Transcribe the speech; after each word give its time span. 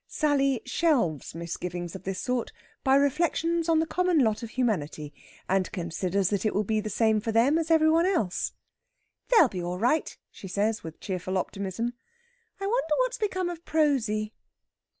Sally 0.07 0.61
shelves 0.65 1.35
misgivings 1.35 1.93
of 1.93 2.05
this 2.05 2.19
sort 2.19 2.51
by 2.83 2.95
reflections 2.95 3.69
on 3.69 3.77
the 3.77 3.85
common 3.85 4.17
lot 4.17 4.41
of 4.41 4.49
humanity, 4.49 5.13
and 5.47 5.71
considers 5.71 6.29
that 6.31 6.43
it 6.43 6.55
will 6.55 6.63
be 6.63 6.79
the 6.79 6.89
same 6.89 7.19
for 7.19 7.31
them 7.31 7.59
as 7.59 7.69
every 7.69 7.91
one 7.91 8.07
else. 8.07 8.51
"They'll 9.29 9.47
be 9.47 9.61
all 9.61 9.77
right," 9.77 10.17
she 10.31 10.47
says, 10.47 10.83
with 10.83 10.99
cheerful 11.01 11.37
optimism. 11.37 11.93
"I 12.59 12.65
wonder 12.65 12.93
what's 12.97 13.19
become 13.19 13.47
of 13.47 13.63
Prosy." 13.63 14.33